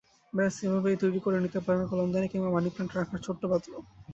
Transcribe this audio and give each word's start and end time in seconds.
ব্যস, 0.33 0.55
এভাবেই 0.65 0.97
তৈরি 1.01 1.19
করে 1.25 1.37
নিতে 1.39 1.59
পারেন 1.59 1.83
কলমদানি, 1.87 2.27
কিংবা 2.27 2.49
মানিপ্ল্যান্ট 2.51 2.91
রাখার 2.93 3.23
ছোট্ট 3.25 3.41
পাত্র। 3.51 3.71